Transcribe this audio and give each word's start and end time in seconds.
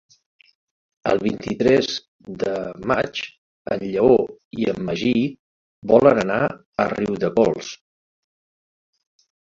El 1.11 1.19
vint-i-tres 1.25 1.89
de 2.45 2.55
maig 2.93 3.21
en 3.77 3.85
Lleó 3.93 4.17
i 4.63 4.67
en 4.75 4.83
Magí 4.91 5.15
volen 5.95 6.25
anar 6.27 6.43
a 6.87 6.91
Riudecols. 6.99 7.75